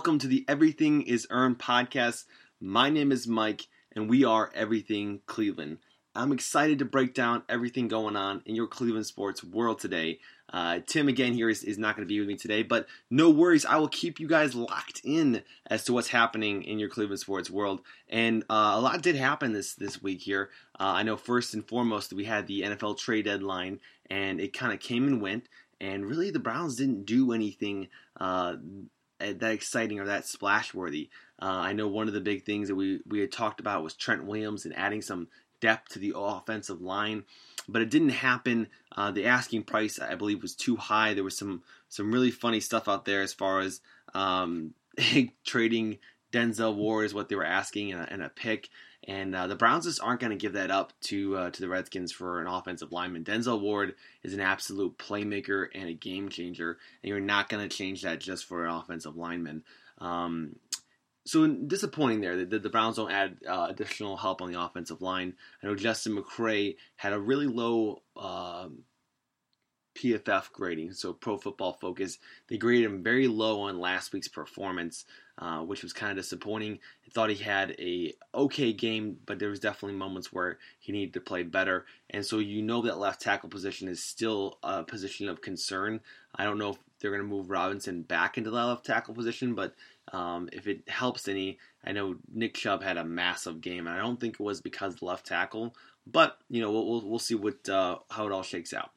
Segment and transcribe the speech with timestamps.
[0.00, 2.24] welcome to the Everything is Earned podcast.
[2.58, 5.76] My name is Mike, and we are Everything Cleveland.
[6.14, 10.20] I'm excited to break down everything going on in your Cleveland sports world today.
[10.50, 13.28] Uh, Tim again here is, is not going to be with me today, but no
[13.28, 13.66] worries.
[13.66, 17.50] I will keep you guys locked in as to what's happening in your Cleveland sports
[17.50, 17.82] world.
[18.08, 20.48] And uh, a lot did happen this this week here.
[20.80, 24.54] Uh, I know first and foremost that we had the NFL trade deadline, and it
[24.54, 25.50] kind of came and went.
[25.78, 28.56] And really, the Browns didn't do anything uh,
[29.20, 31.08] that exciting or that splash worthy.
[31.40, 33.94] Uh, I know one of the big things that we we had talked about was
[33.94, 35.28] Trent Williams and adding some
[35.60, 37.24] depth to the offensive line,
[37.68, 38.68] but it didn't happen.
[38.96, 41.14] Uh, the asking price, I believe, was too high.
[41.14, 43.80] There was some some really funny stuff out there as far as
[44.14, 44.74] um,
[45.44, 45.98] trading
[46.32, 48.68] Denzel Ward is what they were asking and a, a pick.
[49.08, 51.68] And uh, the Browns just aren't going to give that up to uh, to the
[51.68, 53.24] Redskins for an offensive lineman.
[53.24, 57.74] Denzel Ward is an absolute playmaker and a game changer, and you're not going to
[57.74, 59.64] change that just for an offensive lineman.
[59.98, 60.56] Um,
[61.24, 65.02] so disappointing there that the, the, Browns don't add uh, additional help on the offensive
[65.02, 65.34] line.
[65.62, 68.68] I know Justin McCray had a really low uh,
[69.94, 72.18] PFF grading, so Pro Football Focus.
[72.48, 75.04] They graded him very low on last week's performance,
[75.40, 76.78] uh, which was kind of disappointing.
[77.06, 81.14] I thought he had a okay game, but there was definitely moments where he needed
[81.14, 81.86] to play better.
[82.10, 86.00] And so you know that left tackle position is still a position of concern.
[86.34, 89.54] I don't know if they're going to move Robinson back into the left tackle position,
[89.54, 89.74] but
[90.12, 94.00] um, if it helps any, I know Nick Chubb had a massive game, and I
[94.00, 95.74] don't think it was because left tackle.
[96.06, 98.90] But you know, we'll we'll, see what uh, how it all shakes out.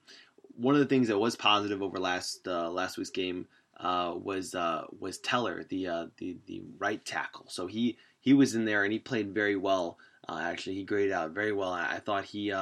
[0.58, 3.48] One of the things that was positive over last uh, last week's game
[3.84, 7.46] uh, was uh, was Teller, the uh, the the right tackle.
[7.50, 9.98] So he he was in there and he played very well.
[10.28, 11.74] Uh, actually, he graded out very well.
[11.74, 12.54] I, I thought he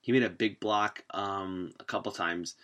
[0.00, 2.56] he made a big block um, a couple times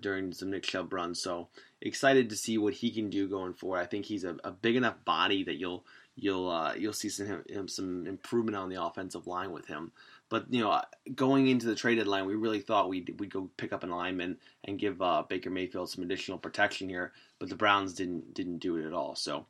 [0.00, 1.22] during some Nick Chubb runs.
[1.22, 1.48] So
[1.82, 3.80] excited to see what he can do going forward.
[3.80, 5.84] I think he's a, a big enough body that you'll
[6.16, 9.92] you'll uh, you'll see some some improvement on the offensive line with him.
[10.32, 10.80] But you know,
[11.14, 14.38] going into the trade deadline, we really thought we'd we'd go pick up an lineman
[14.64, 18.78] and give uh, Baker Mayfield some additional protection here, but the Browns didn't didn't do
[18.78, 19.14] it at all.
[19.14, 19.44] So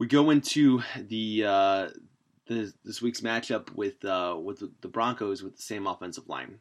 [0.00, 1.88] we go into the uh,
[2.46, 6.58] the this week's matchup with uh, with the Broncos with the same offensive line.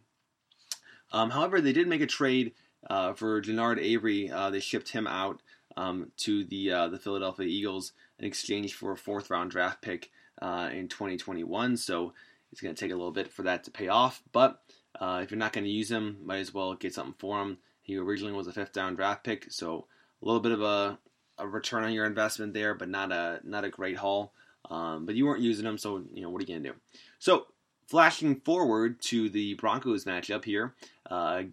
[1.12, 2.54] Um, however, they did make a trade
[2.92, 5.42] uh, for Genard Avery, uh, they shipped him out
[5.78, 10.12] um, to the uh, the Philadelphia Eagles in exchange for a fourth round draft pick
[10.44, 11.78] uh, in 2021.
[11.78, 12.14] So
[12.52, 14.22] it's going to take a little bit for that to pay off.
[14.32, 14.62] But
[15.00, 17.58] uh, if you're not going to use him, might as well get something for him.
[17.82, 19.88] He originally was a fifth round draft pick, so
[20.22, 21.00] a little bit of a,
[21.38, 24.34] a return on your investment there, but not a not a great haul.
[24.70, 26.76] Um, but you weren't using him, so you know what are you going to do?
[27.20, 27.48] So
[27.92, 30.76] Flashing forward to the Broncos matchup here
[31.10, 31.44] uh,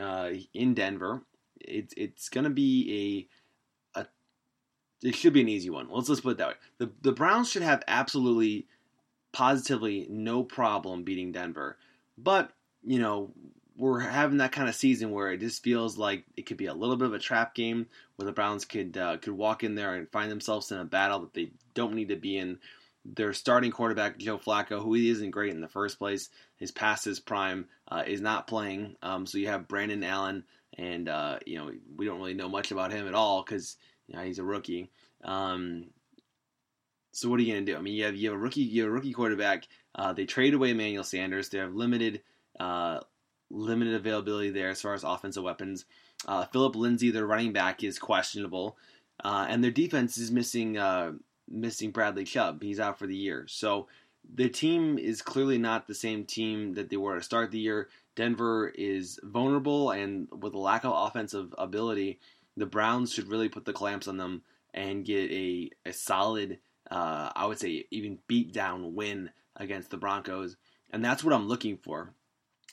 [0.00, 1.20] uh, in Denver,
[1.60, 3.28] it's it's going to be
[3.94, 4.06] a, a
[5.06, 5.88] it should be an easy one.
[5.90, 6.54] Let's let's put it that way.
[6.78, 8.68] The the Browns should have absolutely
[9.32, 11.78] positively no problem beating Denver.
[12.16, 12.52] But,
[12.84, 13.32] you know,
[13.76, 16.74] we're having that kind of season where it just feels like it could be a
[16.74, 19.94] little bit of a trap game where the Browns could uh, could walk in there
[19.94, 22.58] and find themselves in a battle that they don't need to be in
[23.04, 27.18] their starting quarterback Joe Flacco, who isn't great in the first place, his past his
[27.18, 28.96] prime, uh, is not playing.
[29.02, 30.44] Um, so you have Brandon Allen,
[30.78, 33.76] and uh, you know we don't really know much about him at all because
[34.06, 34.90] you know, he's a rookie.
[35.24, 35.86] Um,
[37.12, 37.76] so what are you gonna do?
[37.76, 39.68] I mean, you have you have a rookie, you have a rookie quarterback.
[39.94, 41.48] Uh, they trade away Emmanuel Sanders.
[41.48, 42.22] They have limited
[42.58, 43.00] uh,
[43.50, 45.84] limited availability there as far as offensive weapons.
[46.26, 48.76] Uh, Phillip Lindsay, their running back, is questionable,
[49.24, 50.78] uh, and their defense is missing
[51.48, 52.62] missing Bradley Chubb.
[52.62, 53.46] He's out for the year.
[53.48, 53.88] So
[54.34, 57.88] the team is clearly not the same team that they were to start the year.
[58.14, 62.20] Denver is vulnerable, and with a lack of offensive ability,
[62.56, 64.42] the Browns should really put the clamps on them
[64.74, 66.58] and get a, a solid,
[66.92, 70.56] uh, I would say, even beat down win against the Broncos.
[70.90, 72.12] And that's what I'm looking for.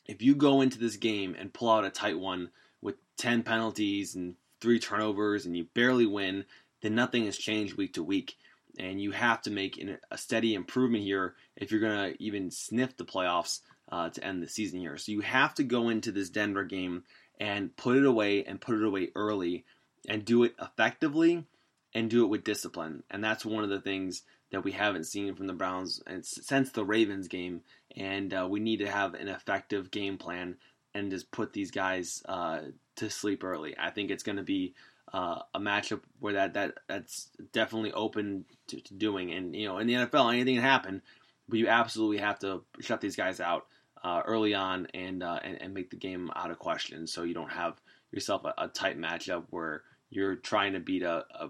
[0.07, 2.50] If you go into this game and pull out a tight one
[2.81, 6.44] with 10 penalties and three turnovers and you barely win,
[6.81, 8.36] then nothing has changed week to week
[8.77, 9.81] and you have to make
[10.12, 14.44] a steady improvement here if you're going to even sniff the playoffs uh, to end
[14.44, 14.98] the season here.
[14.98, 17.04] So you have to go into this Denver game
[17.39, 19.63] and put it away and put it away early
[20.10, 21.45] and do it effectively
[21.94, 23.03] and do it with discipline.
[23.09, 26.86] And that's one of the things that we haven't seen from the Browns since the
[26.86, 27.62] Ravens game.
[27.95, 30.57] And uh, we need to have an effective game plan
[30.94, 32.62] and just put these guys uh,
[32.97, 33.75] to sleep early.
[33.77, 34.74] I think it's going to be
[35.13, 39.31] uh, a matchup where that, that that's definitely open to, to, doing.
[39.31, 41.01] And you know, in the NFL, anything can happen,
[41.47, 43.65] but you absolutely have to shut these guys out
[44.03, 47.33] uh, early on and, uh, and, and make the game out of question, so you
[47.33, 47.80] don't have
[48.12, 51.50] yourself a, a, tight matchup where you're trying to beat a, a,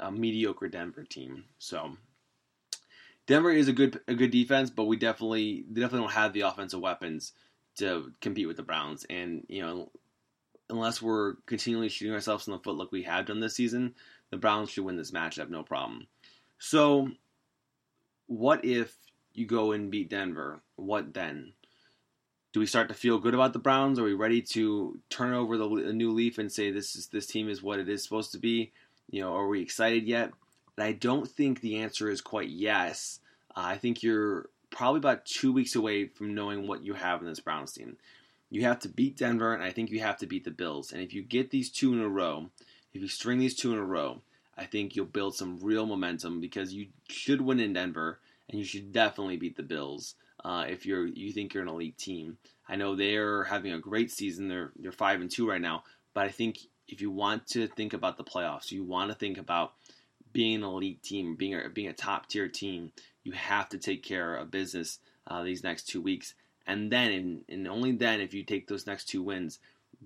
[0.00, 1.44] a mediocre Denver team.
[1.58, 1.96] So
[3.26, 6.42] Denver is a good a good defense, but we definitely they definitely don't have the
[6.42, 7.32] offensive weapons
[7.76, 9.04] to compete with the Browns.
[9.10, 9.90] And you know,
[10.70, 13.94] unless we're continually shooting ourselves in the foot like we have done this season,
[14.30, 16.06] the Browns should win this matchup no problem.
[16.58, 17.10] So,
[18.26, 18.94] what if
[19.34, 20.62] you go and beat Denver?
[20.76, 21.52] What then?
[22.52, 23.98] Do we start to feel good about the Browns?
[23.98, 27.26] Are we ready to turn over the, the new leaf and say this is this
[27.26, 28.72] team is what it is supposed to be?
[29.10, 30.32] You know, are we excited yet?
[30.76, 33.20] And I don't think the answer is quite yes.
[33.56, 37.26] Uh, I think you're probably about two weeks away from knowing what you have in
[37.26, 37.96] this Browns team.
[38.50, 40.92] You have to beat Denver, and I think you have to beat the Bills.
[40.92, 42.50] And if you get these two in a row,
[42.94, 44.20] if you string these two in a row,
[44.56, 48.64] I think you'll build some real momentum because you should win in Denver, and you
[48.64, 50.14] should definitely beat the Bills
[50.44, 52.38] uh, if you're you think you're an elite team.
[52.68, 54.48] I know they're having a great season.
[54.48, 55.82] They're they're five and two right now,
[56.14, 59.38] but I think if you want to think about the playoffs, you want to think
[59.38, 59.72] about
[60.32, 62.92] being an elite team, being a, being a top tier team,
[63.24, 66.34] you have to take care of business uh, these next two weeks.
[66.66, 69.58] And then, and, and only then, if you take those next two wins,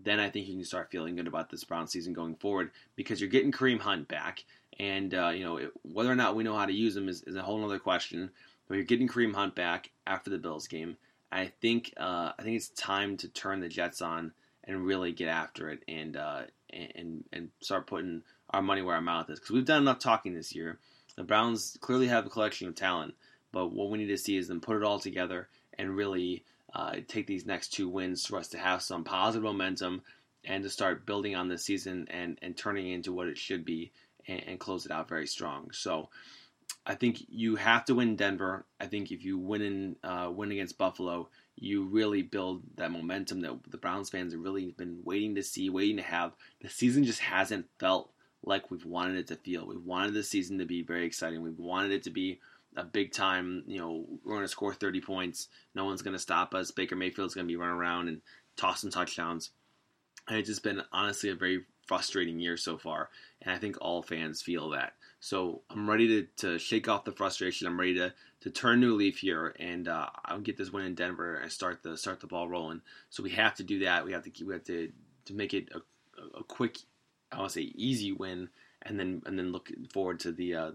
[0.03, 3.21] then I think you can start feeling good about this Brown season going forward because
[3.21, 4.45] you're getting Kareem Hunt back.
[4.79, 7.37] And, uh, you know, whether or not we know how to use him is, is
[7.37, 8.31] a whole other question.
[8.69, 10.97] But you're getting Kareem Hunt back after the Bills game.
[11.33, 14.33] I think uh, I think it's time to turn the Jets on
[14.65, 16.43] and really get after it and uh,
[16.73, 20.35] and and start putting our money where our mouth is because we've done enough talking
[20.35, 20.79] this year.
[21.17, 23.15] The Browns clearly have a collection of talent,
[23.53, 26.45] but what we need to see is them put it all together and really
[26.75, 30.03] uh, take these next two wins for us to have some positive momentum
[30.45, 33.65] and to start building on this season and, and turning it into what it should
[33.65, 33.91] be
[34.27, 35.71] and, and close it out very strong.
[35.73, 36.09] So
[36.87, 38.65] I think you have to win Denver.
[38.81, 41.29] I think if you win in, uh, win against Buffalo,
[41.61, 45.69] you really build that momentum that the Browns fans have really been waiting to see,
[45.69, 46.33] waiting to have.
[46.63, 48.11] The season just hasn't felt
[48.43, 49.67] like we've wanted it to feel.
[49.67, 51.43] We've wanted the season to be very exciting.
[51.43, 52.41] We've wanted it to be
[52.77, 55.49] a big time, you know, we're going to score 30 points.
[55.75, 56.71] No one's going to stop us.
[56.71, 58.23] Baker Mayfield's going to be running around and
[58.57, 59.51] tossing some touchdowns.
[60.29, 63.11] And it's just been honestly a very frustrating year so far.
[63.43, 64.95] And I think all fans feel that.
[65.19, 67.67] So I'm ready to, to shake off the frustration.
[67.67, 70.95] I'm ready to, to turn new leaf here and uh, I'll get this win in
[70.95, 72.81] Denver and start the start the ball rolling.
[73.11, 74.05] So we have to do that.
[74.05, 74.91] We have to we have to
[75.27, 76.79] to make it a, a quick
[77.33, 78.49] I want to say easy win,
[78.83, 80.71] and then and then look forward to the uh,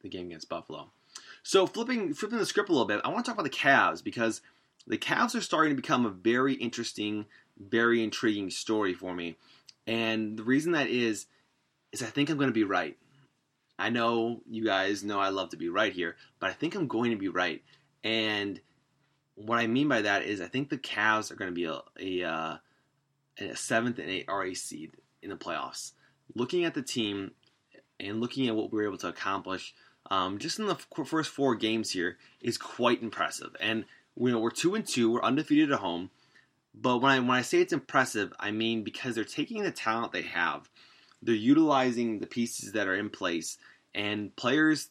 [0.00, 0.90] the game against Buffalo.
[1.42, 4.02] So flipping flipping the script a little bit, I want to talk about the Cavs
[4.02, 4.40] because
[4.86, 7.26] the Cavs are starting to become a very interesting,
[7.58, 9.36] very intriguing story for me,
[9.86, 11.26] and the reason that is
[11.92, 12.96] is I think I'm going to be right.
[13.82, 16.86] I know you guys know I love to be right here, but I think I'm
[16.86, 17.62] going to be right.
[18.04, 18.60] And
[19.34, 21.80] what I mean by that is I think the Cavs are going to be a,
[21.98, 22.56] a, uh,
[23.40, 25.94] a seventh and eighth RA seed in the playoffs.
[26.32, 27.32] Looking at the team
[27.98, 29.74] and looking at what we were able to accomplish
[30.12, 33.56] um, just in the first four games here is quite impressive.
[33.58, 33.84] And
[34.16, 36.10] you know we're two and two, we're undefeated at home.
[36.72, 40.12] But when I when I say it's impressive, I mean because they're taking the talent
[40.12, 40.68] they have,
[41.22, 43.58] they're utilizing the pieces that are in place,
[43.94, 44.88] and players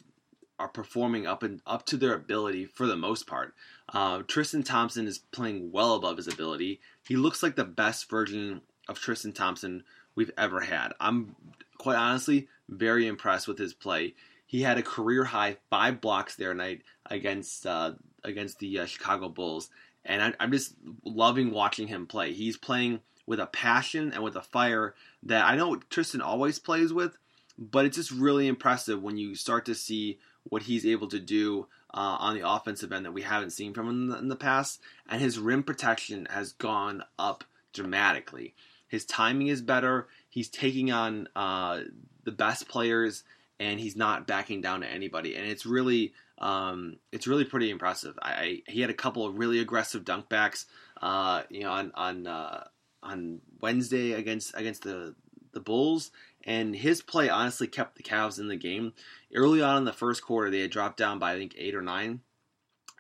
[0.59, 3.53] are performing up and up to their ability for the most part.
[3.92, 6.80] Uh, Tristan Thompson is playing well above his ability.
[7.07, 9.83] He looks like the best version of Tristan Thompson
[10.16, 10.94] we've ever had.
[10.99, 11.35] I'm
[11.78, 14.14] quite honestly very impressed with his play.
[14.45, 19.30] He had a career high five blocks there night against uh, against the uh, Chicago
[19.30, 19.69] Bulls,
[20.06, 22.33] and I, I'm just loving watching him play.
[22.33, 26.92] He's playing with a passion and with a fire that I know Tristan always plays
[26.92, 27.18] with,
[27.61, 31.68] but it's just really impressive when you start to see what he's able to do
[31.94, 34.35] uh, on the offensive end that we haven't seen from him in the, in the,
[34.35, 34.81] past.
[35.07, 38.56] And his rim protection has gone up dramatically.
[38.87, 40.07] His timing is better.
[40.27, 41.81] He's taking on uh,
[42.23, 43.23] the best players,
[43.59, 45.35] and he's not backing down to anybody.
[45.35, 48.18] And it's really, um, it's really pretty impressive.
[48.21, 50.65] I, I, he had a couple of really aggressive dunk backs,
[50.99, 52.63] uh, you know, on on uh,
[53.03, 55.13] on Wednesday against against the
[55.53, 56.11] the Bulls,
[56.44, 58.94] and his play honestly kept the Cavs in the game.
[59.33, 61.81] Early on in the first quarter, they had dropped down by I think eight or
[61.81, 62.21] nine,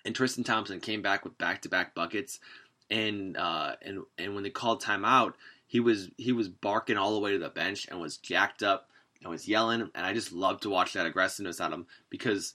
[0.05, 2.39] and Tristan Thompson came back with back to back buckets.
[2.89, 5.33] And uh, and and when they called timeout,
[5.65, 8.89] he was he was barking all the way to the bench and was jacked up
[9.21, 9.81] and was yelling.
[9.81, 12.53] And I just love to watch that aggressiveness of him because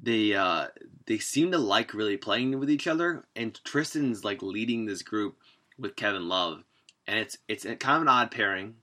[0.00, 0.68] they uh,
[1.06, 3.24] they seem to like really playing with each other.
[3.34, 5.36] And Tristan's like leading this group
[5.78, 6.62] with Kevin Love.
[7.06, 8.76] And it's it's kind of an odd pairing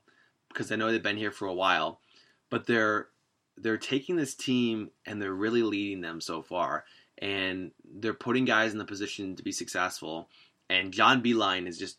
[0.54, 2.00] because I know they've been here for a while
[2.50, 3.08] but they're
[3.58, 6.86] they're taking this team and they're really leading them so far
[7.20, 10.30] and they're putting guys in the position to be successful
[10.70, 11.98] and John Beilein has just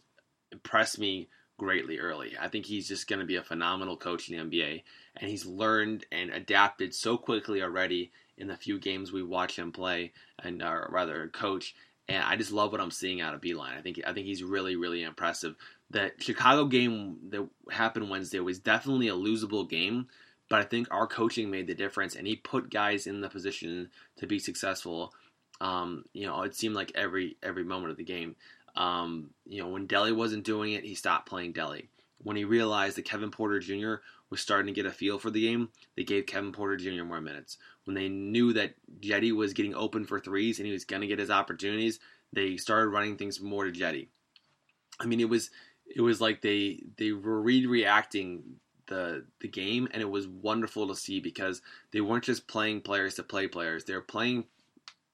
[0.51, 2.33] impressed me greatly early.
[2.41, 4.83] I think he's just going to be a phenomenal coach in the NBA,
[5.17, 9.71] and he's learned and adapted so quickly already in the few games we watch him
[9.71, 11.75] play, and or rather coach.
[12.09, 13.77] And I just love what I'm seeing out of Beilein.
[13.77, 15.57] I think I think he's really really impressive.
[15.91, 20.09] That Chicago game that happened Wednesday was definitely a losable game,
[20.49, 23.91] but I think our coaching made the difference, and he put guys in the position
[24.19, 25.13] to be successful.
[25.61, 28.37] Um, you know, it seemed like every every moment of the game.
[28.77, 31.89] Um, you know, when Delly wasn't doing it, he stopped playing Delly.
[32.23, 33.97] When he realized that Kevin Porter Jr.
[34.31, 37.05] was starting to get a feel for the game, they gave Kevin Porter Jr.
[37.05, 37.59] more minutes.
[37.85, 41.09] When they knew that Jetty was getting open for threes and he was going to
[41.09, 42.01] get his opportunities,
[42.33, 44.09] they started running things more to Jetty.
[45.01, 45.51] I mean, it was
[45.87, 48.43] it was like they they were re-reacting
[48.87, 51.63] the the game, and it was wonderful to see because
[51.93, 54.45] they weren't just playing players to play players; they're playing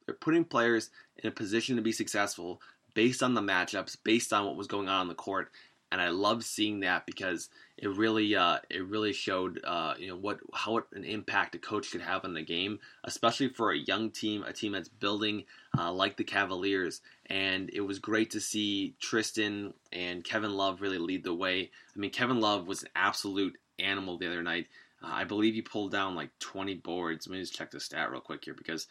[0.07, 2.61] they're putting players in a position to be successful
[2.95, 5.51] based on the matchups, based on what was going on on the court,
[5.93, 10.17] and I love seeing that because it really uh, it really showed uh, you know
[10.17, 14.11] what how an impact a coach could have on the game, especially for a young
[14.11, 15.45] team, a team that's building
[15.77, 17.01] uh, like the Cavaliers.
[17.27, 21.71] And it was great to see Tristan and Kevin Love really lead the way.
[21.95, 24.67] I mean, Kevin Love was an absolute animal the other night.
[25.03, 27.27] Uh, I believe he pulled down like 20 boards.
[27.27, 28.87] Let me just check the stat real quick here because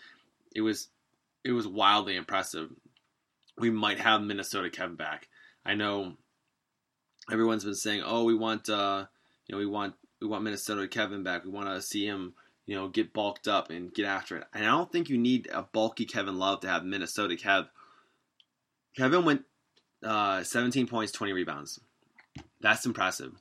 [0.56, 0.90] it was
[1.44, 2.70] it was wildly impressive.
[3.58, 5.28] We might have Minnesota Kevin back.
[5.66, 6.14] I know
[7.32, 9.06] everyone's been saying, "Oh, we want uh,
[9.48, 11.44] you know, we want we want Minnesota Kevin back.
[11.44, 12.34] We want to see him,
[12.66, 15.50] you know, get bulked up and get after it." And I don't think you need
[15.54, 17.68] a bulky Kevin Love to have Minnesota Kev.
[18.96, 19.44] Kevin went
[20.04, 21.80] uh, 17 points, 20 rebounds.
[22.60, 23.34] That's impressive.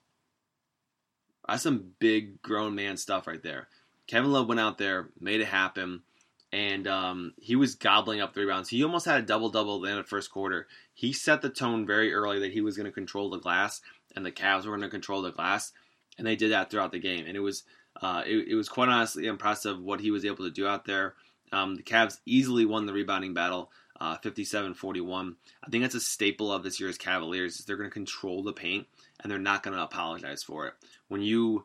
[1.46, 3.68] That's some big grown man stuff right there.
[4.06, 6.02] Kevin Love went out there, made it happen
[6.52, 8.68] and um, he was gobbling up the rebounds.
[8.68, 10.66] He almost had a double double the the first quarter.
[10.94, 13.80] He set the tone very early that he was going to control the glass,
[14.16, 15.72] and the Cavs were going to control the glass,
[16.16, 17.26] and they did that throughout the game.
[17.26, 17.64] And it was
[18.00, 21.14] uh, it, it, was quite honestly impressive what he was able to do out there.
[21.50, 25.34] Um, the Cavs easily won the rebounding battle, uh, 57-41.
[25.64, 27.58] I think that's a staple of this year's Cavaliers.
[27.58, 28.86] Is they're going to control the paint,
[29.20, 30.74] and they're not going to apologize for it.
[31.08, 31.64] When you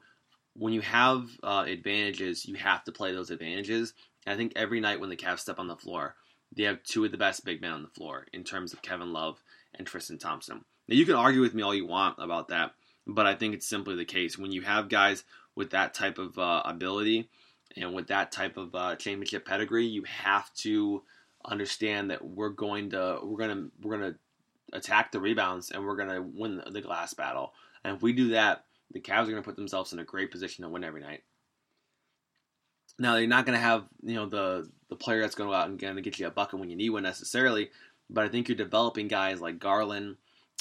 [0.56, 3.94] when you have uh, advantages, you have to play those advantages,
[4.26, 6.16] I think every night when the Cavs step on the floor,
[6.56, 9.12] they have two of the best big men on the floor in terms of Kevin
[9.12, 9.42] Love
[9.74, 10.64] and Tristan Thompson.
[10.88, 12.74] Now you can argue with me all you want about that,
[13.08, 15.24] but I think it's simply the case when you have guys
[15.56, 17.30] with that type of uh, ability
[17.76, 21.04] and with that type of uh, championship pedigree, you have to
[21.46, 24.16] understand that we're going to we're gonna we're gonna
[24.72, 27.54] attack the rebounds and we're gonna win the glass battle.
[27.84, 30.64] And if we do that, the Cavs are gonna put themselves in a great position
[30.64, 31.24] to win every night.
[33.00, 35.60] Now they're not going to have you know the the player that's going to go
[35.60, 37.72] out and going to get you a bucket when you need one necessarily,
[38.10, 40.18] but I think you're developing guys like Garland,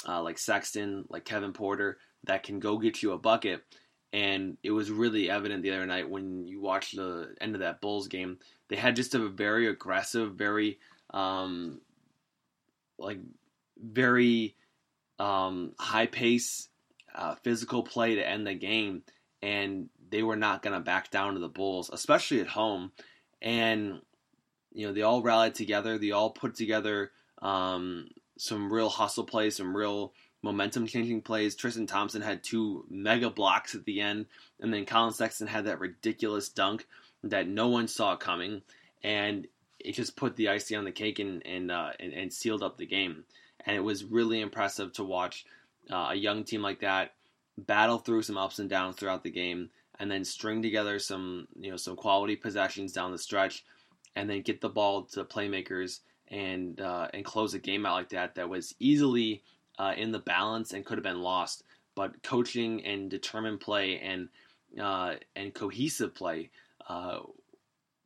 [0.07, 3.63] uh, like Sexton, like Kevin Porter that can go get you a bucket.
[4.11, 7.81] And it was really evident the other night when you watched the end of that
[7.81, 8.37] Bulls game.
[8.69, 10.79] They had just a very aggressive, very
[11.11, 11.81] um,
[12.97, 13.19] like
[13.77, 14.55] very
[15.19, 16.69] um, high pace,
[17.15, 19.03] uh, physical play to end the game,
[19.41, 22.91] and they were not going to back down to the Bulls, especially at home.
[23.41, 24.01] And
[24.73, 25.97] you know, they all rallied together.
[25.97, 31.55] They all put together um, some real hustle plays, some real momentum changing plays.
[31.55, 34.25] Tristan Thompson had two mega blocks at the end,
[34.59, 36.87] and then Collin Sexton had that ridiculous dunk
[37.23, 38.61] that no one saw coming,
[39.03, 39.47] and
[39.79, 42.77] it just put the icing on the cake and and uh, and, and, sealed up
[42.77, 43.23] the game.
[43.65, 45.45] And it was really impressive to watch
[45.91, 47.13] uh, a young team like that
[47.57, 51.71] battle through some ups and downs throughout the game and then string together some you
[51.71, 53.63] know some quality possessions down the stretch,
[54.15, 55.99] and then get the ball to playmakers
[56.29, 59.43] and uh, and close a game out like that that was easily
[59.79, 61.63] uh, in the balance and could have been lost.
[61.95, 64.29] But coaching and determined play and
[64.81, 66.49] uh, and cohesive play
[66.87, 67.19] uh,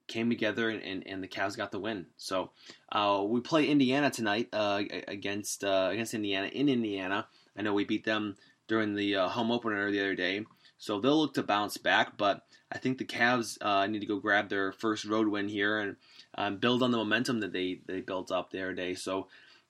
[0.08, 2.06] came together and, and, and, the Cavs got the win.
[2.18, 2.52] So
[2.92, 7.28] uh, we play Indiana tonight uh, against against Indiana in Indiana.
[7.58, 8.38] I know we beat them
[8.68, 10.46] during the home opener the other day.
[10.78, 14.20] So they'll look to bounce back, but I think the Cavs uh, need to go
[14.20, 15.96] grab their first road win here and
[16.36, 18.94] um, build on the momentum that they, they built up there today.
[18.94, 19.28] So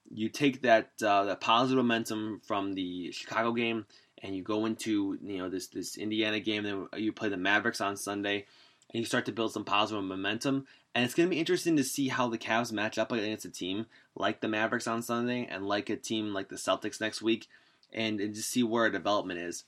[0.10, 3.86] you take that uh, that positive momentum from the Chicago game
[4.24, 6.64] and you go into you know this this Indiana game.
[6.64, 8.46] Then you play the Mavericks on Sunday,
[8.94, 10.66] and you start to build some positive momentum.
[10.96, 13.52] And it's going to be interesting to see how the Cavs match up against a
[13.52, 17.48] team like the Mavericks on Sunday and like a team like the Celtics next week,
[17.94, 19.64] and, and just see where our development is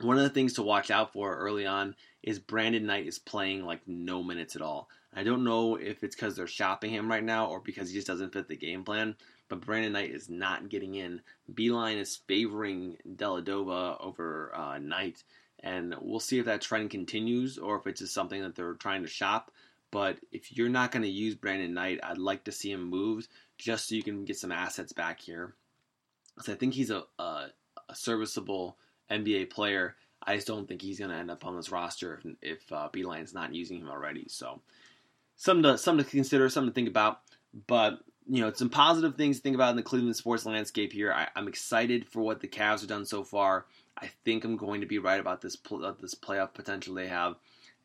[0.00, 3.64] one of the things to watch out for early on is Brandon Knight is playing
[3.64, 4.88] like no minutes at all.
[5.14, 8.06] I don't know if it's because they're shopping him right now or because he just
[8.06, 9.16] doesn't fit the game plan,
[9.48, 11.20] but Brandon Knight is not getting in.
[11.52, 15.22] Beilein is favoring Dellavedova over uh, Knight,
[15.60, 19.02] and we'll see if that trend continues or if it's just something that they're trying
[19.02, 19.50] to shop.
[19.90, 23.28] But if you're not going to use Brandon Knight, I'd like to see him moved
[23.58, 25.54] just so you can get some assets back here.
[26.40, 27.46] So I think he's a, a,
[27.88, 28.76] a serviceable
[29.10, 29.96] NBA player.
[30.24, 32.88] I just don't think he's going to end up on this roster if, if uh,
[32.92, 34.26] Beilein's not using him already.
[34.28, 34.60] So
[35.36, 37.20] something to to consider, something to think about.
[37.66, 41.12] But you know, some positive things to think about in the Cleveland sports landscape here.
[41.12, 43.66] I, am excited for what the Cavs have done so far.
[43.98, 47.36] I think I'm going to be right about this uh, this playoff potential they have,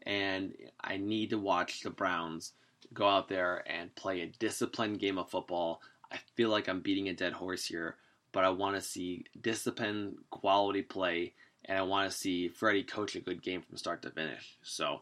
[0.04, 2.54] and I need to watch the Browns
[2.94, 5.82] go out there and play a disciplined game of football.
[6.12, 7.98] I feel like I'm beating a dead horse here,
[8.38, 11.34] but I want to see discipline, quality play,
[11.66, 14.60] and I want to see Freddie coach a good game from start to finish.
[14.62, 15.02] So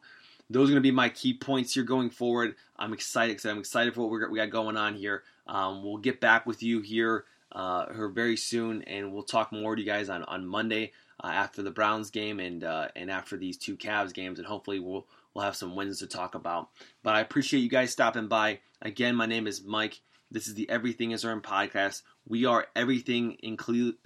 [0.50, 2.56] those are going to be my key points here going forward.
[2.80, 5.24] I'm excited because I'm excited for what we got going on here.
[5.48, 9.75] Um, we'll get back with you here, uh, here very soon, and we'll talk more
[9.75, 13.36] to you guys on on Monday uh, after the Browns game and uh, and after
[13.36, 16.70] these two Cavs games, and hopefully we'll we'll have some wins to talk about.
[17.04, 18.60] But I appreciate you guys stopping by.
[18.82, 20.00] Again, my name is Mike.
[20.32, 22.01] This is the Everything Is Earned podcast.
[22.27, 23.98] We are everything in Cleveland.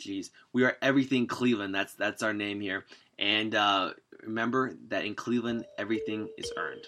[0.00, 1.74] Jeez, we are everything Cleveland.
[1.74, 2.84] That's that's our name here.
[3.18, 3.90] And uh,
[4.22, 6.84] remember that in Cleveland, everything is earned.